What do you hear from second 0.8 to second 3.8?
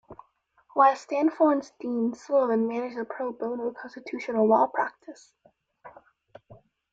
Stanford's Dean, Sullivan maintained a pro bono